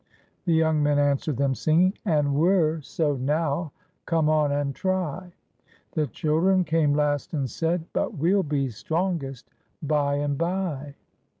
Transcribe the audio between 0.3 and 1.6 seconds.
The young men answered them,